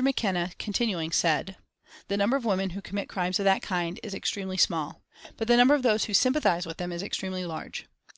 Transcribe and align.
McKenna 0.00 0.52
continuing 0.58 1.12
said: 1.12 1.58
"The 2.08 2.16
number 2.16 2.34
of 2.34 2.46
women 2.46 2.70
who 2.70 2.80
commit 2.80 3.10
crimes 3.10 3.38
of 3.38 3.44
that 3.44 3.60
kind 3.60 4.00
is 4.02 4.14
extremely 4.14 4.56
small, 4.56 5.02
but 5.36 5.48
the 5.48 5.56
number 5.58 5.74
of 5.74 5.82
those 5.82 6.04
who 6.06 6.14
sympathise 6.14 6.64
with 6.64 6.78
them 6.78 6.92
is 6.92 7.02
extremely 7.02 7.44
large. 7.44 7.84